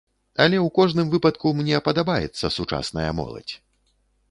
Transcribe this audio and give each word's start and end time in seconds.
Але 0.45 0.57
ў 0.59 0.67
кожным 0.79 1.11
выпадку, 1.11 1.51
мне 1.59 1.83
падабаецца 1.89 2.53
сучасная 2.57 3.07
моладзь. 3.21 3.53